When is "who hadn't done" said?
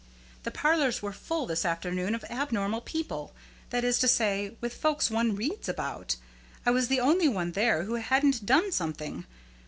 7.83-8.71